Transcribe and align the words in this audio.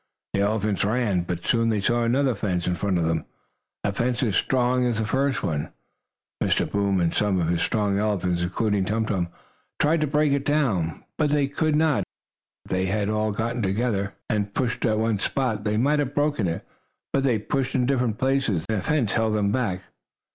The 0.33 0.39
elephants 0.41 0.83
ran, 0.83 1.21
but 1.25 1.45
soon 1.45 1.69
they 1.69 1.79
saw 1.79 2.01
another 2.03 2.33
fence 2.33 2.65
in 2.65 2.73
front 2.73 2.97
of 2.97 3.05
them 3.05 3.23
a 3.83 3.93
fence 3.93 4.23
as 4.23 4.35
strong 4.35 4.83
as 4.83 4.97
the 4.97 5.05
first 5.05 5.43
one. 5.43 5.69
Mr. 6.43 6.67
Boom 6.67 6.99
and 6.99 7.13
some 7.13 7.39
of 7.39 7.51
the 7.51 7.59
strong 7.59 7.99
elephants, 7.99 8.41
including 8.41 8.83
Tum 8.85 9.05
Tum, 9.05 9.27
tried 9.79 10.01
to 10.01 10.07
break 10.07 10.31
it 10.33 10.43
down, 10.43 11.03
but 11.19 11.29
they 11.29 11.45
could 11.45 11.75
not. 11.75 12.03
If 12.65 12.71
they 12.71 12.87
had 12.87 13.11
all 13.11 13.31
gotten 13.31 13.61
together, 13.61 14.15
and 14.27 14.55
pushed 14.55 14.87
at 14.87 14.97
one 14.97 15.19
spot, 15.19 15.65
they 15.65 15.77
might 15.77 15.99
have 15.99 16.15
broken 16.15 16.47
it, 16.47 16.65
but 17.13 17.21
they 17.21 17.37
pushed 17.37 17.75
in 17.75 17.85
different 17.85 18.17
places, 18.17 18.65
and 18.67 18.79
the 18.79 18.81
fence 18.81 19.13
held 19.13 19.35
them 19.35 19.51
back. 19.51 19.81